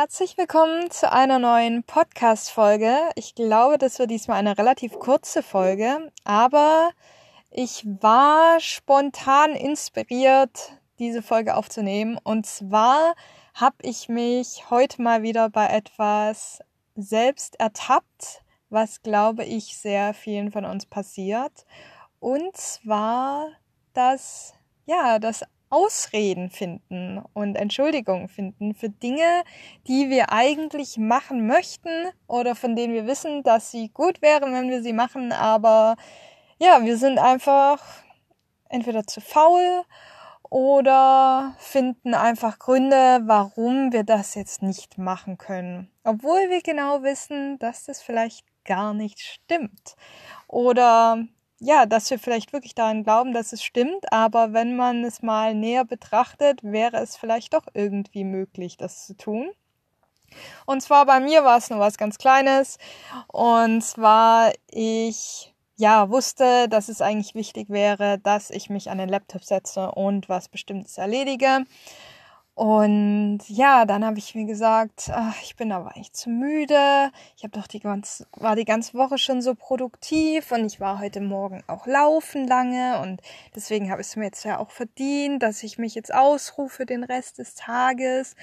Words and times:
Herzlich 0.00 0.38
willkommen 0.38 0.92
zu 0.92 1.10
einer 1.10 1.40
neuen 1.40 1.82
Podcast-Folge. 1.82 2.96
Ich 3.16 3.34
glaube, 3.34 3.78
das 3.78 3.98
wird 3.98 4.12
diesmal 4.12 4.38
eine 4.38 4.56
relativ 4.56 4.96
kurze 5.00 5.42
Folge, 5.42 6.12
aber 6.22 6.92
ich 7.50 7.84
war 7.84 8.60
spontan 8.60 9.56
inspiriert, 9.56 10.70
diese 11.00 11.20
Folge 11.20 11.56
aufzunehmen. 11.56 12.16
Und 12.22 12.46
zwar 12.46 13.16
habe 13.54 13.74
ich 13.82 14.08
mich 14.08 14.70
heute 14.70 15.02
mal 15.02 15.22
wieder 15.22 15.50
bei 15.50 15.66
etwas 15.66 16.60
selbst 16.94 17.58
ertappt, 17.58 18.44
was 18.70 19.02
glaube 19.02 19.42
ich 19.42 19.76
sehr 19.76 20.14
vielen 20.14 20.52
von 20.52 20.64
uns 20.64 20.86
passiert. 20.86 21.66
Und 22.20 22.56
zwar 22.56 23.48
das, 23.94 24.54
ja, 24.86 25.18
das 25.18 25.42
Ausreden 25.70 26.50
finden 26.50 27.22
und 27.34 27.56
Entschuldigungen 27.56 28.28
finden 28.28 28.74
für 28.74 28.88
Dinge, 28.88 29.42
die 29.86 30.08
wir 30.08 30.32
eigentlich 30.32 30.96
machen 30.96 31.46
möchten 31.46 31.90
oder 32.26 32.54
von 32.54 32.76
denen 32.76 32.94
wir 32.94 33.06
wissen, 33.06 33.42
dass 33.42 33.70
sie 33.70 33.88
gut 33.90 34.22
wären, 34.22 34.52
wenn 34.52 34.70
wir 34.70 34.82
sie 34.82 34.92
machen, 34.92 35.32
aber 35.32 35.96
ja, 36.58 36.84
wir 36.84 36.96
sind 36.96 37.18
einfach 37.18 37.82
entweder 38.68 39.06
zu 39.06 39.20
faul 39.20 39.84
oder 40.50 41.54
finden 41.58 42.14
einfach 42.14 42.58
Gründe, 42.58 43.20
warum 43.24 43.92
wir 43.92 44.04
das 44.04 44.34
jetzt 44.34 44.62
nicht 44.62 44.98
machen 44.98 45.38
können, 45.38 45.90
obwohl 46.04 46.48
wir 46.48 46.62
genau 46.62 47.02
wissen, 47.02 47.58
dass 47.58 47.84
das 47.84 48.00
vielleicht 48.00 48.46
gar 48.64 48.94
nicht 48.94 49.20
stimmt. 49.20 49.96
Oder 50.46 51.24
ja, 51.60 51.86
dass 51.86 52.10
wir 52.10 52.18
vielleicht 52.18 52.52
wirklich 52.52 52.74
daran 52.74 53.02
glauben, 53.04 53.32
dass 53.32 53.52
es 53.52 53.62
stimmt, 53.62 54.12
aber 54.12 54.52
wenn 54.52 54.76
man 54.76 55.04
es 55.04 55.22
mal 55.22 55.54
näher 55.54 55.84
betrachtet, 55.84 56.62
wäre 56.62 56.98
es 56.98 57.16
vielleicht 57.16 57.54
doch 57.54 57.66
irgendwie 57.74 58.24
möglich, 58.24 58.76
das 58.76 59.06
zu 59.06 59.16
tun. 59.16 59.50
Und 60.66 60.82
zwar 60.82 61.06
bei 61.06 61.20
mir 61.20 61.44
war 61.44 61.58
es 61.58 61.70
nur 61.70 61.80
was 61.80 61.96
ganz 61.96 62.18
Kleines. 62.18 62.78
Und 63.28 63.82
zwar 63.82 64.52
ich 64.70 65.54
ja 65.76 66.10
wusste, 66.10 66.68
dass 66.68 66.88
es 66.88 67.00
eigentlich 67.00 67.34
wichtig 67.34 67.70
wäre, 67.70 68.18
dass 68.18 68.50
ich 68.50 68.68
mich 68.68 68.90
an 68.90 68.98
den 68.98 69.08
Laptop 69.08 69.44
setze 69.44 69.90
und 69.92 70.28
was 70.28 70.48
Bestimmtes 70.48 70.98
erledige. 70.98 71.64
Und 72.58 73.38
ja, 73.46 73.84
dann 73.84 74.04
habe 74.04 74.18
ich 74.18 74.34
mir 74.34 74.44
gesagt, 74.44 75.12
ach, 75.12 75.40
ich 75.44 75.54
bin 75.54 75.70
aber 75.70 75.94
eigentlich 75.94 76.12
zu 76.12 76.28
müde. 76.28 77.12
Ich 77.36 77.44
habe 77.44 77.52
doch 77.56 77.68
die 77.68 77.78
ganze, 77.78 78.26
war 78.32 78.56
die 78.56 78.64
ganze 78.64 78.94
Woche 78.94 79.16
schon 79.16 79.40
so 79.42 79.54
produktiv 79.54 80.50
und 80.50 80.66
ich 80.66 80.80
war 80.80 80.98
heute 80.98 81.20
Morgen 81.20 81.62
auch 81.68 81.86
laufen 81.86 82.48
lange 82.48 82.98
und 82.98 83.22
deswegen 83.54 83.92
habe 83.92 84.00
ich 84.00 84.08
es 84.08 84.16
mir 84.16 84.24
jetzt 84.24 84.44
ja 84.44 84.58
auch 84.58 84.72
verdient, 84.72 85.40
dass 85.40 85.62
ich 85.62 85.78
mich 85.78 85.94
jetzt 85.94 86.12
ausrufe 86.12 86.84
den 86.84 87.04
Rest 87.04 87.38
des 87.38 87.54
Tages. 87.54 88.34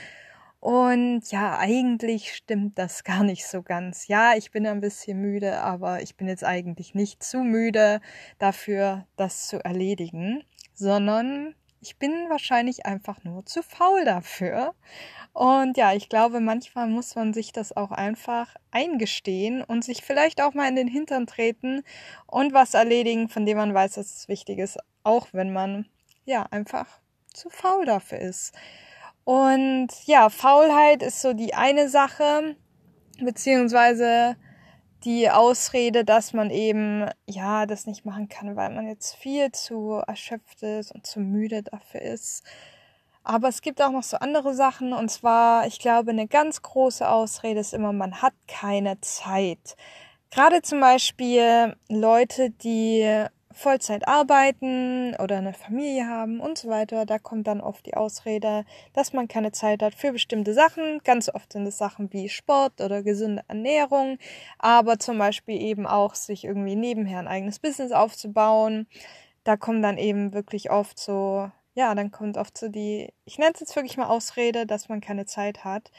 Und 0.61 1.30
ja, 1.30 1.58
eigentlich 1.58 2.33
stimmt 2.36 2.80
das 2.80 3.03
gar 3.03 3.21
nicht 3.21 3.45
so 3.45 3.63
ganz. 3.63 4.08
Ja, 4.08 4.33
ich 4.38 4.49
bin 4.49 4.66
ein 4.66 4.80
bisschen 4.80 5.19
müde, 5.19 5.59
aber 5.59 6.02
ich 6.02 6.16
bin 6.16 6.30
jetzt 6.30 6.45
eigentlich 6.45 6.95
nicht 6.95 7.21
zu 7.21 7.39
müde 7.39 7.99
dafür, 8.39 9.05
das 9.17 9.47
zu 9.49 9.61
erledigen, 9.61 10.41
sondern 10.73 11.53
ich 11.86 11.97
bin 11.97 12.30
wahrscheinlich 12.30 12.88
einfach 12.88 13.23
nur 13.23 13.45
zu 13.45 13.61
faul 13.61 14.05
dafür. 14.05 14.73
Und 15.33 15.78
ja, 15.78 15.94
ich 15.94 16.09
glaube, 16.09 16.39
manchmal 16.39 16.88
muss 16.88 17.16
man 17.16 17.31
sich 17.31 17.52
das 17.52 17.77
auch 17.77 17.92
einfach 17.92 18.55
eingestehen 18.72 19.61
und 19.61 19.83
sich 19.83 20.02
vielleicht 20.03 20.42
auch 20.42 20.55
mal 20.55 20.67
in 20.67 20.75
den 20.75 20.88
Hintern 20.88 21.27
treten 21.27 21.83
und 22.25 22.53
was 22.53 22.73
erledigen, 22.73 23.30
von 23.30 23.45
dem 23.45 23.58
man 23.58 23.73
weiß, 23.73 23.94
dass 23.94 24.16
es 24.16 24.27
wichtig 24.27 24.58
ist, 24.58 24.80
auch 25.03 25.27
wenn 25.31 25.53
man 25.53 25.86
ja 26.23 26.47
einfach 26.50 26.88
zu 27.31 27.52
faul 27.52 27.86
dafür 27.86 28.20
ist. 28.20 28.55
Und 29.23 29.89
ja, 30.05 30.30
Faulheit 30.30 31.03
ist 31.03 31.22
so 31.22 31.33
die 31.33 31.53
eine 31.53 31.87
Sache, 31.87 32.55
beziehungsweise 33.20 34.37
die 35.05 35.30
Ausrede, 35.30 36.04
dass 36.04 36.33
man 36.33 36.49
eben 36.49 37.08
ja 37.27 37.66
das 37.66 37.86
nicht 37.86 38.05
machen 38.05 38.27
kann, 38.27 38.55
weil 38.55 38.71
man 38.71 38.88
jetzt 38.88 39.16
viel 39.16 39.52
zu 39.52 40.02
erschöpft 40.05 40.64
ist 40.64 40.92
und 40.92 41.05
zu 41.05 41.20
müde 41.20 41.64
dafür 41.64 42.02
ist. 42.02 42.43
Aber 43.23 43.48
es 43.48 43.61
gibt 43.61 43.82
auch 43.82 43.92
noch 43.92 44.04
so 44.04 44.17
andere 44.17 44.54
Sachen 44.54 44.93
und 44.93 45.10
zwar, 45.10 45.67
ich 45.67 45.80
glaube, 45.80 46.11
eine 46.11 46.27
ganz 46.27 46.61
große 46.61 47.08
Ausrede 47.08 47.60
ist 47.60 47.73
immer, 47.73 47.93
man 47.93 48.21
hat 48.21 48.33
keine 48.48 48.99
Zeit. 49.02 49.76
Gerade 50.32 50.61
zum 50.61 50.80
Beispiel 50.80 51.76
Leute, 51.87 52.49
die 52.49 53.26
Vollzeit 53.55 54.08
arbeiten 54.08 55.16
oder 55.16 55.38
eine 55.38 55.54
Familie 55.54 56.08
haben 56.08 56.39
und 56.39 56.58
so 56.58 56.70
weiter, 56.70 57.05
da 57.05 57.17
kommt 57.20 57.48
dann 57.48 57.61
oft 57.61 57.86
die 57.86 57.95
Ausrede, 57.95 58.66
dass 58.93 59.14
man 59.14 59.27
keine 59.27 59.52
Zeit 59.52 59.82
hat 59.82 59.95
für 59.95 60.11
bestimmte 60.11 60.54
Sachen. 60.54 60.99
Ganz 61.04 61.30
oft 61.33 61.54
sind 61.54 61.66
es 61.66 61.77
Sachen 61.77 62.11
wie 62.11 62.30
Sport 62.30 62.82
oder 62.82 63.02
gesunde 63.02 63.43
Ernährung, 63.48 64.17
aber 64.60 64.99
zum 64.99 65.17
Beispiel 65.17 65.61
eben 65.61 65.88
auch 65.88 66.16
sich 66.16 66.43
irgendwie 66.43 66.76
nebenher 66.76 67.20
ein 67.20 67.27
eigenes 67.27 67.60
Business 67.60 67.92
aufzubauen. 67.92 68.88
Da 69.45 69.58
kommen 69.58 69.82
dann 69.82 69.98
eben 69.98 70.33
wirklich 70.33 70.70
oft 70.70 70.99
so, 70.99 71.49
ja, 71.76 71.95
dann 71.95 72.11
kommt 72.11 72.37
oft 72.37 72.58
so 72.58 72.67
die, 72.67 73.14
ich 73.26 73.37
nenne 73.37 73.52
es 73.54 73.61
jetzt 73.61 73.76
wirklich 73.76 73.98
mal 73.98 74.08
Ausrede, 74.08 74.66
dass 74.66 74.89
man 74.89 75.02
keine 75.02 75.26
Zeit 75.26 75.64
hat. 75.64 75.92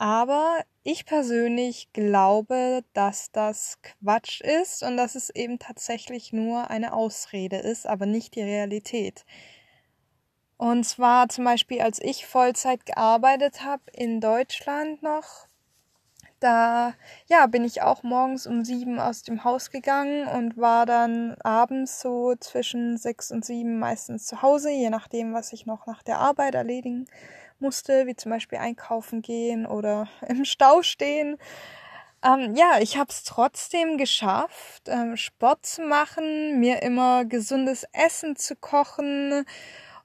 Aber 0.00 0.64
ich 0.82 1.04
persönlich 1.04 1.92
glaube, 1.92 2.82
dass 2.94 3.32
das 3.32 3.80
Quatsch 3.82 4.40
ist 4.40 4.82
und 4.82 4.96
dass 4.96 5.14
es 5.14 5.28
eben 5.28 5.58
tatsächlich 5.58 6.32
nur 6.32 6.70
eine 6.70 6.94
Ausrede 6.94 7.58
ist, 7.58 7.86
aber 7.86 8.06
nicht 8.06 8.34
die 8.34 8.40
Realität. 8.40 9.26
Und 10.56 10.84
zwar 10.84 11.28
zum 11.28 11.44
Beispiel, 11.44 11.82
als 11.82 12.00
ich 12.00 12.24
Vollzeit 12.24 12.86
gearbeitet 12.86 13.62
habe 13.62 13.82
in 13.92 14.22
Deutschland 14.22 15.02
noch, 15.02 15.46
da 16.38 16.94
ja 17.28 17.46
bin 17.46 17.62
ich 17.66 17.82
auch 17.82 18.02
morgens 18.02 18.46
um 18.46 18.64
sieben 18.64 18.98
aus 18.98 19.22
dem 19.22 19.44
Haus 19.44 19.70
gegangen 19.70 20.26
und 20.26 20.56
war 20.56 20.86
dann 20.86 21.36
abends 21.42 22.00
so 22.00 22.34
zwischen 22.40 22.96
sechs 22.96 23.30
und 23.30 23.44
sieben 23.44 23.78
meistens 23.78 24.24
zu 24.24 24.40
Hause, 24.40 24.70
je 24.70 24.88
nachdem, 24.88 25.34
was 25.34 25.52
ich 25.52 25.66
noch 25.66 25.84
nach 25.84 26.02
der 26.02 26.20
Arbeit 26.20 26.54
erledigen 26.54 27.06
musste, 27.60 28.06
wie 28.06 28.16
zum 28.16 28.30
Beispiel 28.30 28.58
einkaufen 28.58 29.22
gehen 29.22 29.66
oder 29.66 30.08
im 30.28 30.44
Stau 30.44 30.82
stehen. 30.82 31.36
Ähm, 32.22 32.54
ja, 32.54 32.78
ich 32.80 32.98
habe 32.98 33.10
es 33.10 33.24
trotzdem 33.24 33.96
geschafft, 33.96 34.82
ähm, 34.88 35.16
Sport 35.16 35.64
zu 35.64 35.82
machen, 35.82 36.60
mir 36.60 36.82
immer 36.82 37.24
gesundes 37.24 37.86
Essen 37.92 38.36
zu 38.36 38.56
kochen 38.56 39.46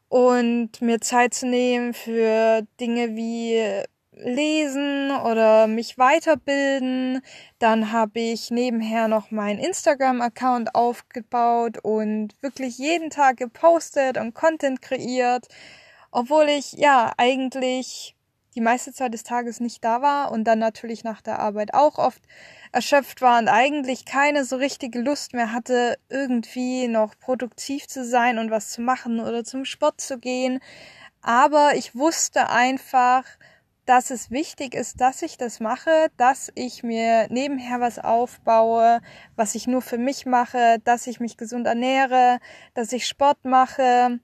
und 0.07 0.81
mir 0.81 1.01
Zeit 1.01 1.33
zu 1.33 1.47
nehmen 1.47 1.93
für 1.93 2.66
Dinge 2.79 3.16
wie 3.16 3.83
lesen 4.16 5.11
oder 5.11 5.67
mich 5.67 5.97
weiterbilden. 5.97 7.22
Dann 7.59 7.91
habe 7.91 8.19
ich 8.19 8.49
nebenher 8.49 9.07
noch 9.07 9.31
meinen 9.31 9.59
Instagram-Account 9.59 10.73
aufgebaut 10.73 11.79
und 11.83 12.29
wirklich 12.41 12.77
jeden 12.77 13.09
Tag 13.09 13.37
gepostet 13.37 14.17
und 14.17 14.33
Content 14.33 14.81
kreiert 14.81 15.47
obwohl 16.16 16.48
ich 16.48 16.72
ja 16.74 17.12
eigentlich 17.18 18.16
die 18.56 18.62
meiste 18.62 18.94
Zeit 18.94 19.14
des 19.14 19.24
Tages 19.24 19.59
nicht 19.59 19.84
da 19.84 20.02
war 20.02 20.31
und 20.31 20.46
dann 20.46 20.59
natürlich 20.59 21.03
nach 21.03 21.22
der 21.22 21.40
Arbeit 21.40 21.74
auch 21.74 21.98
oft 21.98 22.22
erschöpft 22.72 23.22
war 23.22 23.38
und 23.38 23.50
eigentlich 23.50 24.06
keine 24.06 24.46
so 24.46 24.56
richtige 24.56 25.02
Lust 25.02 25.34
mehr 25.34 25.52
hatte, 25.52 25.98
irgendwie 26.08 26.88
noch 26.88 27.20
produktiv 27.20 27.88
zu 27.88 28.06
sein 28.06 28.40
und 28.40 28.50
was 28.50 28.72
zu 28.72 28.81
machen 28.81 29.20
oder 29.20 29.44
zum 29.44 29.66
Sport 29.66 30.00
zu 30.00 30.18
gehen. 30.18 30.62
Aber 31.22 31.76
ich 31.76 31.96
wusste 31.96 32.50
einfach, 32.50 33.26
dass 33.86 34.09
es 34.09 34.32
wichtig 34.32 34.74
ist, 34.74 35.02
dass 35.02 35.22
ich 35.22 35.38
das 35.38 35.59
mache, 35.59 36.08
dass 36.16 36.50
ich 36.56 36.82
mir 36.82 37.28
nebenher 37.30 37.82
was 37.82 38.00
aufbaue, 38.00 39.02
was 39.36 39.53
ich 39.53 39.68
nur 39.68 39.82
für 39.82 39.97
mich 39.97 40.26
mache, 40.26 40.78
dass 40.86 41.08
ich 41.08 41.20
mich 41.20 41.36
gesund 41.36 41.68
ernähre, 41.68 42.40
dass 42.74 42.94
ich 42.94 43.06
Sport 43.06 43.44
mache, 43.44 44.22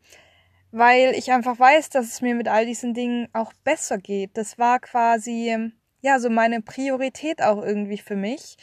weil 0.71 1.13
ich 1.15 1.31
einfach 1.31 1.59
weiß, 1.59 1.89
dass 1.89 2.05
es 2.07 2.21
mir 2.21 2.35
mit 2.35 2.47
all 2.47 2.65
diesen 2.65 2.93
Dingen 2.93 3.27
auch 3.33 3.53
besser 3.63 3.97
geht. 3.97 4.37
Das 4.37 4.57
war 4.57 4.79
quasi, 4.79 5.71
ja, 6.01 6.19
so 6.19 6.29
meine 6.29 6.61
Priorität 6.61 7.41
auch 7.41 7.61
irgendwie 7.61 7.97
für 7.97 8.15
mich. 8.15 8.57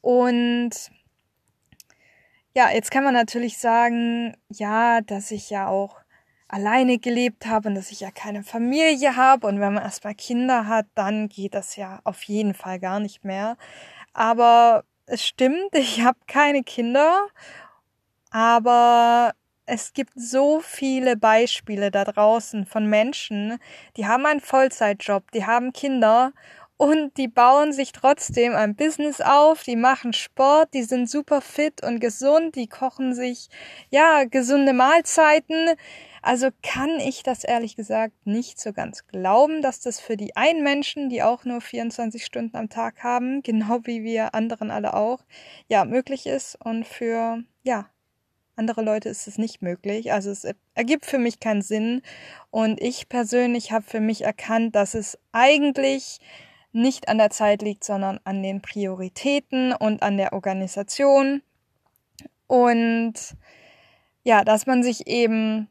Und 0.00 0.70
ja, 2.54 2.70
jetzt 2.70 2.90
kann 2.90 3.04
man 3.04 3.14
natürlich 3.14 3.58
sagen, 3.58 4.36
ja, 4.48 5.00
dass 5.02 5.30
ich 5.30 5.50
ja 5.50 5.68
auch 5.68 6.00
alleine 6.48 6.98
gelebt 6.98 7.46
habe 7.46 7.68
und 7.68 7.74
dass 7.76 7.92
ich 7.92 8.00
ja 8.00 8.10
keine 8.10 8.42
Familie 8.42 9.16
habe. 9.16 9.46
Und 9.46 9.60
wenn 9.60 9.74
man 9.74 9.84
erstmal 9.84 10.14
Kinder 10.14 10.66
hat, 10.66 10.86
dann 10.94 11.28
geht 11.28 11.54
das 11.54 11.76
ja 11.76 12.00
auf 12.04 12.22
jeden 12.24 12.54
Fall 12.54 12.80
gar 12.80 13.00
nicht 13.00 13.24
mehr. 13.24 13.56
Aber 14.12 14.84
es 15.06 15.24
stimmt, 15.24 15.68
ich 15.72 16.02
habe 16.02 16.18
keine 16.26 16.62
Kinder. 16.62 17.28
Aber 18.30 19.32
es 19.70 19.92
gibt 19.92 20.12
so 20.16 20.58
viele 20.60 21.16
Beispiele 21.16 21.92
da 21.92 22.04
draußen 22.04 22.66
von 22.66 22.86
Menschen, 22.86 23.58
die 23.96 24.04
haben 24.04 24.26
einen 24.26 24.40
Vollzeitjob, 24.40 25.30
die 25.30 25.46
haben 25.46 25.72
Kinder 25.72 26.32
und 26.76 27.16
die 27.18 27.28
bauen 27.28 27.72
sich 27.72 27.92
trotzdem 27.92 28.56
ein 28.56 28.74
Business 28.74 29.20
auf, 29.20 29.62
die 29.62 29.76
machen 29.76 30.12
Sport, 30.12 30.74
die 30.74 30.82
sind 30.82 31.08
super 31.08 31.40
fit 31.40 31.84
und 31.84 32.00
gesund, 32.00 32.56
die 32.56 32.66
kochen 32.66 33.14
sich 33.14 33.48
ja 33.90 34.24
gesunde 34.24 34.72
Mahlzeiten. 34.72 35.76
Also 36.20 36.48
kann 36.64 36.98
ich 36.98 37.22
das 37.22 37.44
ehrlich 37.44 37.76
gesagt 37.76 38.14
nicht 38.24 38.58
so 38.58 38.72
ganz 38.72 39.06
glauben, 39.06 39.62
dass 39.62 39.80
das 39.80 40.00
für 40.00 40.16
die 40.16 40.34
einen 40.34 40.64
Menschen, 40.64 41.10
die 41.10 41.22
auch 41.22 41.44
nur 41.44 41.60
24 41.60 42.24
Stunden 42.24 42.56
am 42.56 42.70
Tag 42.70 43.04
haben, 43.04 43.42
genau 43.44 43.80
wie 43.84 44.02
wir 44.02 44.34
anderen 44.34 44.72
alle 44.72 44.94
auch, 44.94 45.20
ja, 45.68 45.84
möglich 45.84 46.26
ist 46.26 46.58
und 46.60 46.86
für, 46.88 47.44
ja, 47.62 47.88
andere 48.60 48.82
Leute 48.82 49.08
ist 49.08 49.26
es 49.26 49.38
nicht 49.38 49.62
möglich. 49.62 50.12
Also 50.12 50.30
es 50.30 50.46
ergibt 50.74 51.06
für 51.06 51.18
mich 51.18 51.40
keinen 51.40 51.62
Sinn. 51.62 52.02
Und 52.50 52.80
ich 52.80 53.08
persönlich 53.08 53.72
habe 53.72 53.84
für 53.84 54.00
mich 54.00 54.22
erkannt, 54.22 54.76
dass 54.76 54.94
es 54.94 55.18
eigentlich 55.32 56.20
nicht 56.72 57.08
an 57.08 57.18
der 57.18 57.30
Zeit 57.30 57.62
liegt, 57.62 57.82
sondern 57.82 58.20
an 58.24 58.42
den 58.42 58.60
Prioritäten 58.60 59.72
und 59.72 60.02
an 60.02 60.18
der 60.18 60.34
Organisation. 60.34 61.42
Und 62.46 63.14
ja, 64.24 64.44
dass 64.44 64.66
man 64.66 64.82
sich 64.82 65.06
eben 65.06 65.68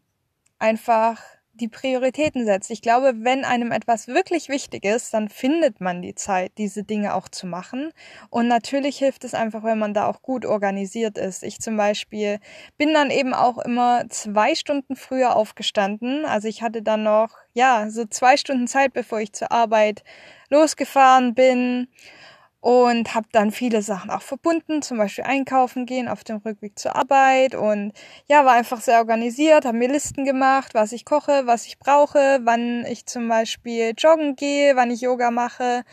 einfach 0.58 1.22
die 1.62 1.68
Prioritäten 1.68 2.46
setzt. 2.46 2.72
Ich 2.72 2.82
glaube, 2.82 3.14
wenn 3.18 3.46
einem 3.46 3.72
etwas 3.72 4.08
wirklich 4.08 4.50
wichtig 4.50 4.86
ist, 4.86 5.14
dann 5.14 5.30
findet 5.30 5.82
man 5.82 6.02
die 6.02 6.16
Zeit, 6.16 6.52
diese 6.58 6.84
Dinge 6.84 7.14
auch 7.14 7.28
zu 7.28 7.48
machen. 7.48 7.92
Und 8.30 8.48
natürlich 8.48 8.98
hilft 8.98 9.24
es 9.24 9.34
einfach, 9.34 9.64
wenn 9.64 9.80
man 9.80 9.94
da 9.94 10.08
auch 10.08 10.22
gut 10.22 10.46
organisiert 10.46 11.18
ist. 11.18 11.44
Ich 11.44 11.60
zum 11.60 11.78
Beispiel 11.78 12.40
bin 12.78 12.94
dann 12.94 13.12
eben 13.12 13.34
auch 13.34 13.58
immer 13.58 14.08
zwei 14.10 14.56
Stunden 14.56 14.96
früher 14.96 15.36
aufgestanden. 15.36 16.26
Also 16.26 16.48
ich 16.48 16.62
hatte 16.62 16.82
dann 16.82 17.04
noch, 17.04 17.36
ja, 17.54 17.90
so 17.90 18.06
zwei 18.06 18.38
Stunden 18.38 18.68
Zeit, 18.68 18.94
bevor 18.94 19.20
ich 19.20 19.34
zur 19.34 19.52
Arbeit 19.52 20.04
losgefahren 20.50 21.34
bin 21.34 21.88
und 22.62 23.16
habe 23.16 23.28
dann 23.32 23.52
viele 23.52 23.82
Sachen 23.82 24.10
auch 24.10 24.22
verbunden, 24.22 24.82
zum 24.82 24.98
Beispiel 24.98 25.24
einkaufen 25.24 25.86
gehen 25.86 26.08
auf 26.10 26.24
dem 26.24 26.38
Rückweg 26.38 26.78
zur 26.78 26.96
Arbeit 26.96 27.56
und 27.56 27.94
ja, 28.28 28.44
war 28.44 28.54
einfach 28.54 28.82
sehr 28.82 29.00
organisiert, 29.00 29.66
habe 29.66 29.78
mir 29.78 29.88
Listen 29.88 30.26
gemacht, 30.26 30.74
was 30.74 30.92
ich 30.92 31.06
koche, 31.06 31.44
was 31.46 31.66
ich 31.66 31.80
brauche, 31.80 32.40
wann 32.44 32.86
ich 32.86 33.06
zum 33.06 33.30
Beispiel 33.30 33.94
joggen 33.98 34.36
gehe, 34.36 34.76
wann 34.76 34.92
ich 34.92 35.02
Yoga 35.02 35.32
mache. 35.32 35.84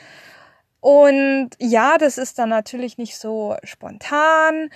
Und 0.80 1.50
ja, 1.58 1.98
das 1.98 2.18
ist 2.18 2.38
dann 2.38 2.48
natürlich 2.48 2.98
nicht 2.98 3.16
so 3.16 3.56
spontan, 3.62 4.70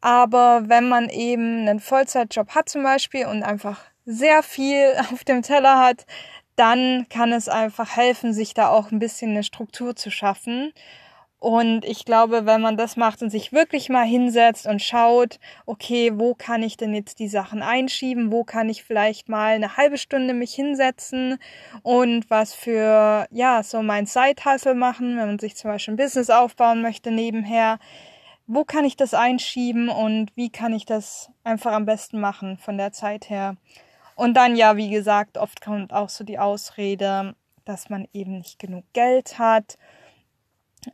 aber 0.00 0.68
wenn 0.68 0.88
man 0.88 1.08
eben 1.08 1.68
einen 1.68 1.80
Vollzeitjob 1.80 2.54
hat 2.54 2.68
zum 2.68 2.82
Beispiel 2.82 3.26
und 3.26 3.42
einfach 3.42 3.80
sehr 4.04 4.42
viel 4.42 4.94
auf 5.12 5.24
dem 5.24 5.42
Teller 5.42 5.78
hat, 5.78 6.06
dann 6.56 7.06
kann 7.08 7.32
es 7.32 7.48
einfach 7.48 7.96
helfen, 7.96 8.34
sich 8.34 8.52
da 8.52 8.68
auch 8.68 8.90
ein 8.90 8.98
bisschen 8.98 9.30
eine 9.30 9.42
Struktur 9.42 9.96
zu 9.96 10.10
schaffen. 10.10 10.72
Und 11.40 11.86
ich 11.86 12.04
glaube, 12.04 12.44
wenn 12.44 12.60
man 12.60 12.76
das 12.76 12.98
macht 12.98 13.22
und 13.22 13.30
sich 13.30 13.50
wirklich 13.50 13.88
mal 13.88 14.04
hinsetzt 14.04 14.66
und 14.66 14.82
schaut, 14.82 15.40
okay, 15.64 16.12
wo 16.14 16.34
kann 16.34 16.62
ich 16.62 16.76
denn 16.76 16.92
jetzt 16.92 17.18
die 17.18 17.28
Sachen 17.28 17.62
einschieben? 17.62 18.30
Wo 18.30 18.44
kann 18.44 18.68
ich 18.68 18.84
vielleicht 18.84 19.30
mal 19.30 19.54
eine 19.54 19.78
halbe 19.78 19.96
Stunde 19.96 20.34
mich 20.34 20.52
hinsetzen 20.52 21.38
und 21.82 22.28
was 22.28 22.52
für, 22.52 23.26
ja, 23.30 23.62
so 23.62 23.80
mein 23.80 24.04
Side-Hustle 24.04 24.74
machen, 24.74 25.16
wenn 25.16 25.28
man 25.28 25.38
sich 25.38 25.56
zum 25.56 25.70
Beispiel 25.70 25.94
ein 25.94 25.96
Business 25.96 26.28
aufbauen 26.28 26.82
möchte 26.82 27.10
nebenher. 27.10 27.78
Wo 28.46 28.64
kann 28.64 28.84
ich 28.84 28.98
das 28.98 29.14
einschieben 29.14 29.88
und 29.88 30.36
wie 30.36 30.50
kann 30.50 30.74
ich 30.74 30.84
das 30.84 31.30
einfach 31.42 31.72
am 31.72 31.86
besten 31.86 32.20
machen 32.20 32.58
von 32.58 32.76
der 32.76 32.92
Zeit 32.92 33.30
her? 33.30 33.56
Und 34.14 34.34
dann 34.34 34.56
ja, 34.56 34.76
wie 34.76 34.90
gesagt, 34.90 35.38
oft 35.38 35.62
kommt 35.62 35.94
auch 35.94 36.10
so 36.10 36.22
die 36.22 36.38
Ausrede, 36.38 37.34
dass 37.64 37.88
man 37.88 38.06
eben 38.12 38.36
nicht 38.36 38.58
genug 38.58 38.84
Geld 38.92 39.38
hat 39.38 39.78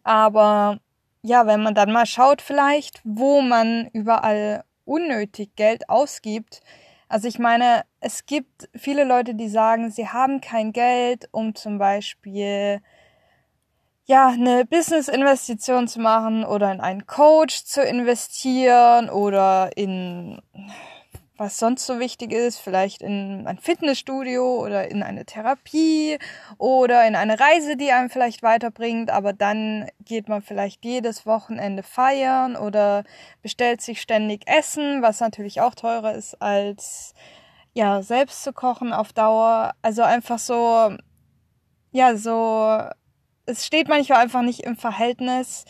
aber 0.03 0.79
ja, 1.23 1.47
wenn 1.47 1.63
man 1.63 1.75
dann 1.75 1.93
mal 1.93 2.07
schaut 2.07 2.43
vielleicht, 2.43 3.01
wo 3.05 3.41
man 3.41 3.89
überall 3.93 4.65
unnötig 4.85 5.57
Geld 5.57 5.89
ausgibt. 5.89 6.61
Also 7.09 7.29
ich 7.29 7.39
meine, 7.39 7.85
es 8.01 8.27
gibt 8.27 8.69
viele 8.75 9.05
Leute, 9.05 9.35
die 9.35 9.49
sagen, 9.49 9.91
sie 9.91 10.09
haben 10.09 10.41
kein 10.41 10.73
Geld, 10.73 11.29
um 11.33 11.55
zum 11.55 11.79
Beispiel 11.79 12.81
ja, 14.07 14.29
eine 14.29 14.65
Business-Investition 14.65 15.89
zu 15.89 16.01
machen 16.01 16.45
oder 16.45 16.71
in 16.71 16.81
einen 16.81 17.07
Coach 17.07 17.65
zu 17.65 17.83
investieren 17.83 19.11
oder 19.11 19.77
in 19.77 20.41
was 21.37 21.59
sonst 21.59 21.87
so 21.87 21.99
wichtig 22.01 22.33
ist, 22.33 22.59
vielleicht 22.59 23.03
in 23.03 23.47
ein 23.47 23.59
Fitnessstudio 23.59 24.63
oder 24.63 24.91
in 24.91 25.03
eine 25.03 25.25
Therapie 25.25 26.19
oder 26.59 27.07
in 27.07 27.17
eine 27.17 27.39
Reise, 27.39 27.77
die 27.77 27.93
einem 27.93 28.11
vielleicht 28.11 28.43
weiterbringt, 28.43 29.11
aber 29.11 29.33
dann 29.33 29.89
geht 30.05 30.29
man 30.29 30.43
vielleicht 30.43 30.85
jedes 30.85 31.27
Wochenende 31.27 31.83
feiern 31.83 32.57
oder 32.57 33.05
bestellt 33.43 33.81
sich 33.81 34.01
ständig 34.01 34.47
Essen, 34.47 35.03
was 35.03 35.21
natürlich 35.21 35.61
auch 35.61 35.75
teurer 35.75 36.15
ist 36.15 36.41
als 36.41 37.15
ja, 37.75 38.03
selbst 38.03 38.43
zu 38.43 38.53
kochen 38.53 38.93
auf 38.93 39.13
Dauer. 39.13 39.75
Also 39.83 40.03
einfach 40.03 40.39
so 40.39 40.97
ja, 41.97 42.17
so 42.17 42.79
es 43.47 43.65
steht 43.65 43.89
manchmal 43.89 44.21
einfach 44.21 44.43
nicht 44.43 44.61
im 44.61 44.77
Verhältnis 44.77 45.65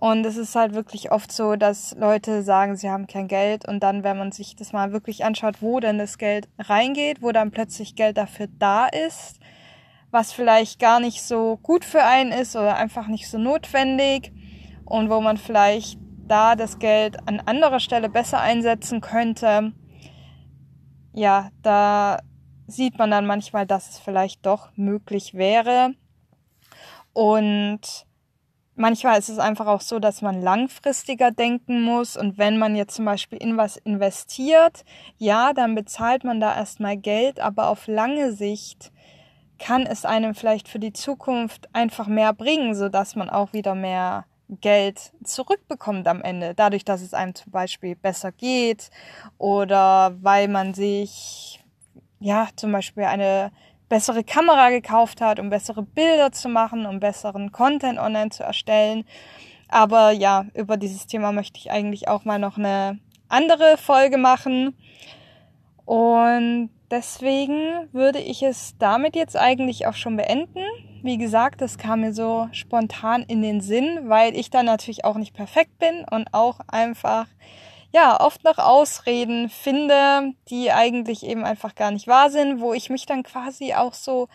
und 0.00 0.24
es 0.24 0.36
ist 0.36 0.54
halt 0.54 0.74
wirklich 0.74 1.10
oft 1.10 1.32
so, 1.32 1.56
dass 1.56 1.96
Leute 1.98 2.44
sagen, 2.44 2.76
sie 2.76 2.88
haben 2.88 3.08
kein 3.08 3.26
Geld. 3.26 3.66
Und 3.66 3.80
dann, 3.80 4.04
wenn 4.04 4.16
man 4.16 4.30
sich 4.30 4.54
das 4.54 4.72
mal 4.72 4.92
wirklich 4.92 5.24
anschaut, 5.24 5.60
wo 5.60 5.80
denn 5.80 5.98
das 5.98 6.18
Geld 6.18 6.48
reingeht, 6.56 7.20
wo 7.20 7.32
dann 7.32 7.50
plötzlich 7.50 7.96
Geld 7.96 8.16
dafür 8.16 8.46
da 8.60 8.86
ist, 8.86 9.40
was 10.12 10.32
vielleicht 10.32 10.78
gar 10.78 11.00
nicht 11.00 11.20
so 11.22 11.58
gut 11.64 11.84
für 11.84 12.04
einen 12.04 12.30
ist 12.30 12.54
oder 12.54 12.76
einfach 12.76 13.08
nicht 13.08 13.28
so 13.28 13.38
notwendig. 13.38 14.32
Und 14.84 15.10
wo 15.10 15.20
man 15.20 15.36
vielleicht 15.36 15.98
da 16.28 16.54
das 16.54 16.78
Geld 16.78 17.16
an 17.26 17.40
anderer 17.40 17.80
Stelle 17.80 18.08
besser 18.08 18.40
einsetzen 18.40 19.00
könnte, 19.00 19.72
ja, 21.12 21.50
da 21.62 22.20
sieht 22.68 22.98
man 22.98 23.10
dann 23.10 23.26
manchmal, 23.26 23.66
dass 23.66 23.90
es 23.90 23.98
vielleicht 23.98 24.46
doch 24.46 24.70
möglich 24.76 25.34
wäre. 25.34 25.94
Und 27.12 28.06
manchmal 28.78 29.18
ist 29.18 29.28
es 29.28 29.38
einfach 29.38 29.66
auch 29.66 29.80
so, 29.80 29.98
dass 29.98 30.22
man 30.22 30.40
langfristiger 30.40 31.30
denken 31.30 31.82
muss. 31.82 32.16
Und 32.16 32.38
wenn 32.38 32.58
man 32.58 32.76
jetzt 32.76 32.96
zum 32.96 33.04
Beispiel 33.04 33.38
in 33.38 33.56
was 33.56 33.76
investiert, 33.76 34.84
ja, 35.18 35.52
dann 35.52 35.74
bezahlt 35.74 36.24
man 36.24 36.40
da 36.40 36.54
erstmal 36.54 36.96
Geld, 36.96 37.40
aber 37.40 37.68
auf 37.68 37.86
lange 37.86 38.32
Sicht 38.32 38.92
kann 39.58 39.86
es 39.86 40.04
einem 40.04 40.34
vielleicht 40.34 40.68
für 40.68 40.78
die 40.78 40.92
Zukunft 40.92 41.68
einfach 41.74 42.06
mehr 42.06 42.32
bringen, 42.32 42.74
so 42.74 42.88
dass 42.88 43.16
man 43.16 43.28
auch 43.28 43.52
wieder 43.52 43.74
mehr 43.74 44.24
Geld 44.48 45.12
zurückbekommt 45.24 46.06
am 46.08 46.22
Ende, 46.22 46.54
dadurch, 46.54 46.84
dass 46.84 47.02
es 47.02 47.12
einem 47.12 47.34
zum 47.34 47.52
Beispiel 47.52 47.96
besser 47.96 48.32
geht 48.32 48.90
oder 49.36 50.16
weil 50.22 50.48
man 50.48 50.72
sich 50.72 51.62
ja 52.20 52.48
zum 52.56 52.72
Beispiel 52.72 53.04
eine 53.04 53.52
bessere 53.88 54.24
Kamera 54.24 54.70
gekauft 54.70 55.20
hat, 55.20 55.40
um 55.40 55.50
bessere 55.50 55.82
Bilder 55.82 56.32
zu 56.32 56.48
machen, 56.48 56.86
um 56.86 57.00
besseren 57.00 57.52
Content 57.52 57.98
online 57.98 58.30
zu 58.30 58.42
erstellen. 58.42 59.04
Aber 59.68 60.10
ja, 60.10 60.46
über 60.54 60.76
dieses 60.76 61.06
Thema 61.06 61.32
möchte 61.32 61.58
ich 61.58 61.70
eigentlich 61.70 62.08
auch 62.08 62.24
mal 62.24 62.38
noch 62.38 62.58
eine 62.58 62.98
andere 63.28 63.76
Folge 63.76 64.18
machen. 64.18 64.76
Und 65.84 66.70
deswegen 66.90 67.88
würde 67.92 68.18
ich 68.18 68.42
es 68.42 68.76
damit 68.78 69.16
jetzt 69.16 69.36
eigentlich 69.36 69.86
auch 69.86 69.94
schon 69.94 70.16
beenden. 70.16 70.64
Wie 71.02 71.16
gesagt, 71.16 71.60
das 71.60 71.78
kam 71.78 72.00
mir 72.00 72.12
so 72.12 72.48
spontan 72.52 73.22
in 73.22 73.40
den 73.40 73.60
Sinn, 73.60 74.08
weil 74.08 74.34
ich 74.36 74.50
da 74.50 74.62
natürlich 74.62 75.04
auch 75.04 75.16
nicht 75.16 75.34
perfekt 75.34 75.78
bin 75.78 76.04
und 76.10 76.28
auch 76.32 76.60
einfach 76.66 77.26
ja, 77.92 78.20
oft 78.20 78.44
noch 78.44 78.58
Ausreden 78.58 79.48
finde, 79.48 80.34
die 80.48 80.70
eigentlich 80.72 81.24
eben 81.24 81.44
einfach 81.44 81.74
gar 81.74 81.90
nicht 81.90 82.06
wahr 82.06 82.30
sind, 82.30 82.60
wo 82.60 82.74
ich 82.74 82.90
mich 82.90 83.06
dann 83.06 83.22
quasi 83.22 83.74
auch 83.74 83.94
so, 83.94 84.28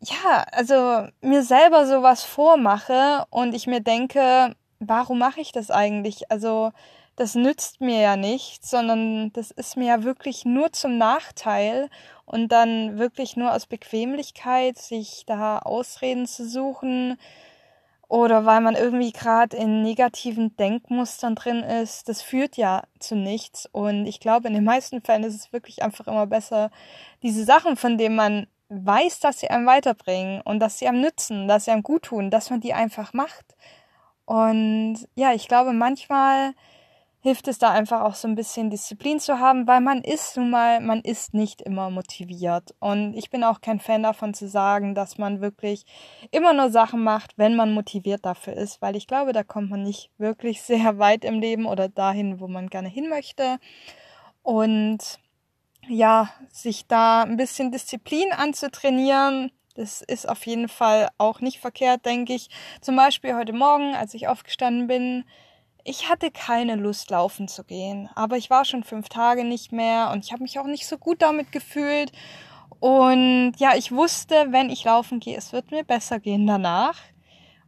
ja, 0.00 0.44
also 0.52 1.08
mir 1.20 1.42
selber 1.42 1.86
sowas 1.86 2.24
vormache 2.24 3.24
und 3.30 3.54
ich 3.54 3.66
mir 3.66 3.80
denke, 3.80 4.54
warum 4.80 5.18
mache 5.18 5.40
ich 5.40 5.52
das 5.52 5.70
eigentlich? 5.70 6.30
Also, 6.30 6.72
das 7.16 7.34
nützt 7.34 7.80
mir 7.80 8.00
ja 8.00 8.16
nichts, 8.16 8.70
sondern 8.70 9.32
das 9.32 9.50
ist 9.50 9.76
mir 9.76 9.86
ja 9.86 10.02
wirklich 10.02 10.44
nur 10.44 10.72
zum 10.72 10.98
Nachteil 10.98 11.90
und 12.24 12.50
dann 12.50 12.98
wirklich 12.98 13.36
nur 13.36 13.52
aus 13.54 13.66
Bequemlichkeit 13.66 14.78
sich 14.78 15.24
da 15.26 15.58
Ausreden 15.58 16.26
zu 16.26 16.48
suchen, 16.48 17.18
oder 18.12 18.44
weil 18.44 18.60
man 18.60 18.74
irgendwie 18.74 19.10
gerade 19.10 19.56
in 19.56 19.80
negativen 19.80 20.54
Denkmustern 20.58 21.34
drin 21.34 21.62
ist, 21.62 22.10
das 22.10 22.20
führt 22.20 22.58
ja 22.58 22.82
zu 22.98 23.16
nichts. 23.16 23.66
Und 23.72 24.04
ich 24.04 24.20
glaube, 24.20 24.48
in 24.48 24.52
den 24.52 24.64
meisten 24.64 25.00
Fällen 25.00 25.24
ist 25.24 25.34
es 25.34 25.50
wirklich 25.50 25.82
einfach 25.82 26.06
immer 26.08 26.26
besser, 26.26 26.70
diese 27.22 27.42
Sachen, 27.42 27.74
von 27.74 27.96
denen 27.96 28.14
man 28.14 28.48
weiß, 28.68 29.20
dass 29.20 29.40
sie 29.40 29.48
einem 29.48 29.64
weiterbringen 29.64 30.42
und 30.42 30.60
dass 30.60 30.78
sie 30.78 30.88
einem 30.88 31.00
nützen, 31.00 31.48
dass 31.48 31.64
sie 31.64 31.70
einem 31.70 31.82
gut 31.82 32.02
tun, 32.02 32.30
dass 32.30 32.50
man 32.50 32.60
die 32.60 32.74
einfach 32.74 33.14
macht. 33.14 33.56
Und 34.26 35.08
ja, 35.14 35.32
ich 35.32 35.48
glaube, 35.48 35.72
manchmal 35.72 36.52
hilft 37.22 37.46
es 37.46 37.58
da 37.58 37.70
einfach 37.70 38.00
auch 38.00 38.16
so 38.16 38.26
ein 38.26 38.34
bisschen 38.34 38.68
Disziplin 38.68 39.20
zu 39.20 39.38
haben, 39.38 39.68
weil 39.68 39.80
man 39.80 40.02
ist 40.02 40.36
nun 40.36 40.50
mal, 40.50 40.80
man 40.80 41.00
ist 41.00 41.34
nicht 41.34 41.62
immer 41.62 41.88
motiviert. 41.88 42.74
Und 42.80 43.14
ich 43.14 43.30
bin 43.30 43.44
auch 43.44 43.60
kein 43.60 43.78
Fan 43.78 44.02
davon 44.02 44.34
zu 44.34 44.48
sagen, 44.48 44.96
dass 44.96 45.18
man 45.18 45.40
wirklich 45.40 45.86
immer 46.32 46.52
nur 46.52 46.70
Sachen 46.70 47.04
macht, 47.04 47.38
wenn 47.38 47.54
man 47.54 47.72
motiviert 47.74 48.26
dafür 48.26 48.54
ist, 48.54 48.82
weil 48.82 48.96
ich 48.96 49.06
glaube, 49.06 49.32
da 49.32 49.44
kommt 49.44 49.70
man 49.70 49.84
nicht 49.84 50.10
wirklich 50.18 50.62
sehr 50.62 50.98
weit 50.98 51.24
im 51.24 51.38
Leben 51.38 51.66
oder 51.66 51.88
dahin, 51.88 52.40
wo 52.40 52.48
man 52.48 52.68
gerne 52.68 52.88
hin 52.88 53.08
möchte. 53.08 53.58
Und 54.42 55.20
ja, 55.86 56.28
sich 56.50 56.88
da 56.88 57.22
ein 57.22 57.36
bisschen 57.36 57.70
Disziplin 57.70 58.32
anzutrainieren, 58.32 59.52
das 59.74 60.02
ist 60.02 60.28
auf 60.28 60.44
jeden 60.44 60.68
Fall 60.68 61.08
auch 61.18 61.40
nicht 61.40 61.60
verkehrt, 61.60 62.04
denke 62.04 62.34
ich. 62.34 62.50
Zum 62.80 62.96
Beispiel 62.96 63.34
heute 63.36 63.52
Morgen, 63.52 63.94
als 63.94 64.12
ich 64.12 64.28
aufgestanden 64.28 64.86
bin, 64.86 65.24
ich 65.84 66.08
hatte 66.08 66.30
keine 66.30 66.76
Lust, 66.76 67.10
laufen 67.10 67.48
zu 67.48 67.64
gehen, 67.64 68.08
aber 68.14 68.36
ich 68.36 68.50
war 68.50 68.64
schon 68.64 68.84
fünf 68.84 69.08
Tage 69.08 69.44
nicht 69.44 69.72
mehr 69.72 70.10
und 70.12 70.24
ich 70.24 70.32
habe 70.32 70.42
mich 70.42 70.58
auch 70.58 70.66
nicht 70.66 70.86
so 70.86 70.98
gut 70.98 71.22
damit 71.22 71.52
gefühlt. 71.52 72.12
Und 72.80 73.54
ja, 73.58 73.76
ich 73.76 73.92
wusste, 73.92 74.46
wenn 74.50 74.70
ich 74.70 74.84
laufen 74.84 75.20
gehe, 75.20 75.36
es 75.36 75.52
wird 75.52 75.70
mir 75.70 75.84
besser 75.84 76.18
gehen 76.18 76.46
danach. 76.46 76.98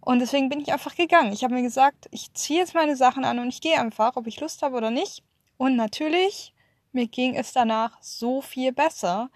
Und 0.01 0.19
deswegen 0.19 0.49
bin 0.49 0.61
ich 0.61 0.73
einfach 0.73 0.97
gegangen. 0.97 1.33
Ich 1.33 1.45
habe 1.45 1.55
mir 1.55 1.63
gesagt, 1.63 2.09
ich 2.11 2.33
ziehe 2.35 2.61
jetzt 2.61 2.75
meine 2.75 2.97
Sachen 2.97 3.25
an 3.25 3.39
und 3.39 3.49
ich 3.49 3.61
gehe 3.61 3.81
einfach, 3.81 4.17
ob 4.17 4.27
ich 4.27 4.41
Lust 4.41 4.63
habe 4.63 4.77
oder 4.77 4.91
nicht. 4.91 5.23
Und 5.57 5.77
natürlich, 5.77 6.53
mir 6.93 7.07
ging 7.07 7.35
es 7.37 7.53
danach 7.53 7.97
so 8.01 8.43
viel 8.43 8.73
besser. 8.73 9.31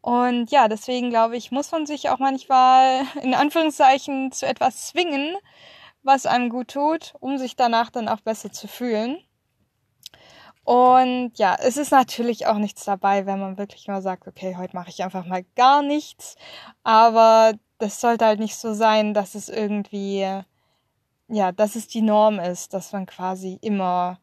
Und 0.00 0.50
ja, 0.50 0.68
deswegen 0.68 1.10
glaube 1.10 1.36
ich, 1.36 1.50
muss 1.52 1.70
man 1.70 1.86
sich 1.86 2.08
auch 2.08 2.18
manchmal 2.18 3.02
in 3.22 3.34
Anführungszeichen 3.34 4.32
zu 4.32 4.46
etwas 4.46 4.88
zwingen, 4.88 5.36
was 6.02 6.26
einem 6.26 6.48
gut 6.50 6.68
tut, 6.68 7.14
um 7.20 7.38
sich 7.38 7.56
danach 7.56 7.90
dann 7.90 8.08
auch 8.08 8.20
besser 8.20 8.52
zu 8.52 8.68
fühlen. 8.68 9.18
Und 10.64 11.32
ja, 11.36 11.56
es 11.58 11.76
ist 11.76 11.90
natürlich 11.90 12.46
auch 12.46 12.58
nichts 12.58 12.84
dabei, 12.84 13.26
wenn 13.26 13.40
man 13.40 13.58
wirklich 13.58 13.88
mal 13.88 14.02
sagt, 14.02 14.28
okay, 14.28 14.56
heute 14.56 14.76
mache 14.76 14.90
ich 14.90 15.02
einfach 15.02 15.26
mal 15.26 15.44
gar 15.56 15.82
nichts. 15.82 16.36
Aber 16.84 17.54
das 17.78 18.00
sollte 18.00 18.26
halt 18.26 18.40
nicht 18.40 18.56
so 18.56 18.74
sein, 18.74 19.14
dass 19.14 19.34
es 19.34 19.48
irgendwie, 19.48 20.42
ja, 21.28 21.52
dass 21.52 21.76
es 21.76 21.88
die 21.88 22.02
Norm 22.02 22.38
ist, 22.38 22.74
dass 22.74 22.92
man 22.92 23.06
quasi 23.06 23.58
immer 23.62 24.20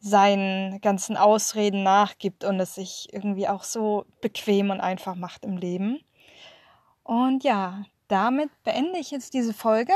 seinen 0.00 0.80
ganzen 0.80 1.16
Ausreden 1.16 1.84
nachgibt 1.84 2.42
und 2.42 2.58
es 2.58 2.74
sich 2.74 3.08
irgendwie 3.12 3.46
auch 3.46 3.62
so 3.62 4.04
bequem 4.20 4.70
und 4.70 4.80
einfach 4.80 5.14
macht 5.14 5.44
im 5.44 5.56
Leben. 5.56 6.00
Und 7.04 7.44
ja, 7.44 7.84
damit 8.08 8.50
beende 8.64 8.98
ich 8.98 9.12
jetzt 9.12 9.32
diese 9.32 9.54
Folge. 9.54 9.92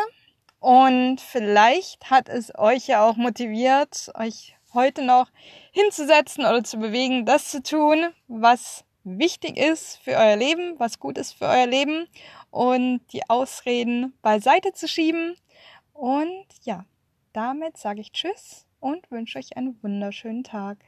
Und 0.58 1.20
vielleicht 1.20 2.10
hat 2.10 2.28
es 2.28 2.52
euch 2.56 2.86
ja 2.86 3.04
auch 3.04 3.16
motiviert, 3.16 4.10
euch 4.14 4.56
heute 4.72 5.02
noch 5.02 5.30
hinzusetzen 5.72 6.44
oder 6.44 6.64
zu 6.64 6.78
bewegen, 6.78 7.26
das 7.26 7.50
zu 7.50 7.62
tun, 7.62 8.12
was 8.28 8.84
wichtig 9.04 9.56
ist 9.56 9.98
für 9.98 10.12
euer 10.12 10.36
Leben, 10.36 10.78
was 10.78 10.98
gut 10.98 11.18
ist 11.18 11.32
für 11.32 11.46
euer 11.46 11.66
Leben 11.66 12.08
und 12.50 13.00
die 13.12 13.28
Ausreden 13.28 14.14
beiseite 14.22 14.72
zu 14.72 14.88
schieben. 14.88 15.36
Und 15.92 16.46
ja, 16.62 16.84
damit 17.32 17.78
sage 17.78 18.00
ich 18.00 18.12
Tschüss 18.12 18.66
und 18.80 19.10
wünsche 19.10 19.38
euch 19.38 19.56
einen 19.56 19.80
wunderschönen 19.82 20.44
Tag. 20.44 20.78